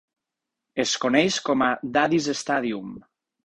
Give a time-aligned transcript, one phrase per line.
[0.83, 1.69] Es coneix com a
[1.99, 3.01] Daddy's Stadium.